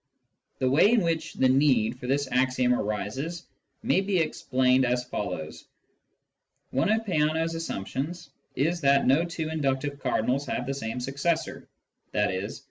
[0.57, 3.45] The way in which the need for this axiom arises
[3.83, 5.65] may be explained as follows:—
[6.71, 11.67] One of Peano's assumptions is that no two inductive cardinals have the same successor,
[12.15, 12.49] i.e.